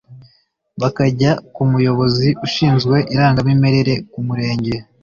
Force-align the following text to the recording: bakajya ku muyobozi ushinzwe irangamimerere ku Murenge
bakajya 0.81 1.31
ku 1.53 1.61
muyobozi 1.71 2.27
ushinzwe 2.45 2.97
irangamimerere 3.13 3.93
ku 4.11 4.19
Murenge 4.27 4.75